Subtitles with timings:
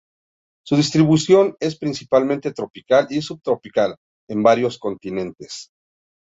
[0.65, 3.95] Su distribución es principalmente tropical y subtropical,
[4.27, 5.69] en varios continentes.